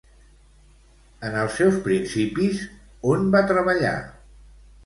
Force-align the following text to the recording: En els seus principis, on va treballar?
En 1.29 1.37
els 1.41 1.59
seus 1.61 1.77
principis, 1.87 2.65
on 3.13 3.31
va 3.37 3.47
treballar? 3.53 3.97